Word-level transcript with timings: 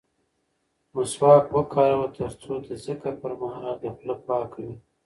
مسواک 0.93 1.45
وکاروه 1.55 2.07
ترڅو 2.15 2.53
د 2.67 2.69
ذکر 2.85 3.13
پر 3.21 3.31
مهال 3.41 3.75
دې 3.81 3.89
خوله 3.95 4.15
پاکه 4.25 4.59
وي. 4.65 4.75